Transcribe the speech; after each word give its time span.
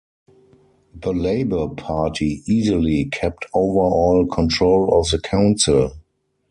The 0.95 1.13
Labour 1.13 1.67
party 1.75 2.41
easily 2.47 3.05
kept 3.11 3.45
overall 3.53 4.25
control 4.25 4.99
of 4.99 5.11
the 5.11 5.19
council. 5.21 5.93